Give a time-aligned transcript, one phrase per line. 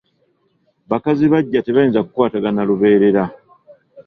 [0.91, 3.23] Bakazi baggya tebayinza kukwatagana lubeerera.